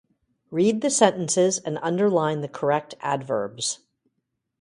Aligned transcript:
Read 0.49 0.81
the 0.81 0.89
sentences 0.89 1.59
and 1.59 1.77
underline 1.83 2.41
the 2.41 2.47
correct 2.47 2.95
adverbs. 3.01 3.81